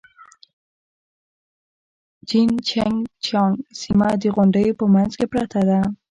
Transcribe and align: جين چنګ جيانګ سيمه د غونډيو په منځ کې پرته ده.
جين 2.27 2.49
چنګ 2.69 2.95
جيانګ 3.25 3.53
سيمه 3.79 4.09
د 4.21 4.23
غونډيو 4.35 4.77
په 4.79 4.85
منځ 4.93 5.11
کې 5.19 5.25
پرته 5.33 5.59
ده. 5.69 5.79